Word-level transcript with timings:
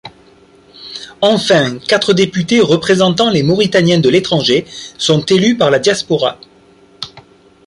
Enfin, 1.21 1.77
quatre 1.77 2.13
députés 2.13 2.59
représentants 2.59 3.29
les 3.29 3.43
Mauritaniens 3.43 3.99
de 3.99 4.09
l’étranger 4.09 4.65
sont 4.97 5.23
élus 5.27 5.55
par 5.55 5.69
la 5.69 5.77
diaspora. 5.77 6.39